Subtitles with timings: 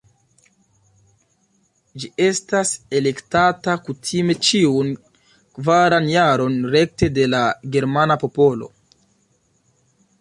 [2.03, 4.89] Ĝi estas elektata kutime ĉiun
[5.59, 7.43] kvaran jaron rekte de la
[7.77, 8.73] germana popolo.